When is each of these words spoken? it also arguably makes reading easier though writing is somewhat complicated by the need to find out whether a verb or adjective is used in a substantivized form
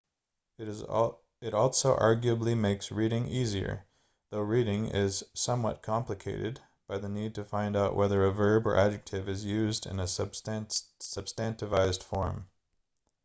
it 0.57 1.53
also 1.53 1.95
arguably 1.95 2.57
makes 2.57 2.89
reading 2.91 3.27
easier 3.27 3.85
though 4.31 4.41
writing 4.41 4.87
is 4.87 5.23
somewhat 5.35 5.83
complicated 5.83 6.59
by 6.87 6.97
the 6.97 7.07
need 7.07 7.35
to 7.35 7.45
find 7.45 7.75
out 7.75 7.95
whether 7.95 8.25
a 8.25 8.31
verb 8.33 8.65
or 8.65 8.75
adjective 8.75 9.29
is 9.29 9.45
used 9.45 9.85
in 9.85 9.99
a 9.99 10.05
substantivized 10.05 12.01
form 12.01 12.49